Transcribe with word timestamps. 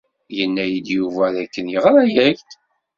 Yenna-iyi-d 0.37 0.87
Yuba 0.97 1.25
dakken 1.35 1.65
yeɣra-ak-d. 1.73 2.39